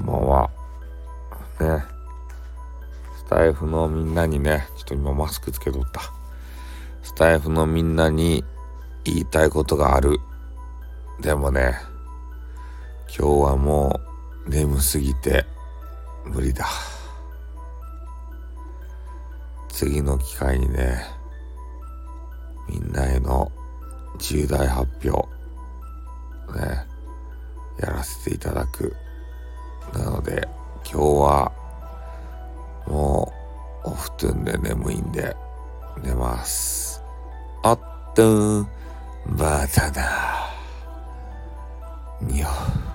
[0.00, 0.50] こんばんは。
[1.60, 1.84] ね。
[3.18, 6.00] スタイフのみんなにね、ちょっと今マスクつけとった。
[7.02, 8.42] スタイフのみんなに
[9.04, 10.18] 言いたいことがある。
[11.20, 11.74] でもね、
[13.14, 14.00] 今日はも
[14.46, 15.44] う眠すぎて
[16.24, 16.66] 無理だ。
[19.68, 21.02] 次の機会にね、
[22.70, 23.52] みんなへの
[24.18, 25.28] 重大発表、
[26.58, 26.86] ね、
[27.78, 28.96] やらせていただく。
[31.30, 31.52] は、
[32.86, 33.32] も
[33.84, 35.36] う、お布団で眠いんで、
[36.02, 37.02] 寝ます。
[37.62, 37.80] あっ
[38.14, 38.66] と、
[39.26, 40.50] バタだ。
[42.20, 42.89] にょ。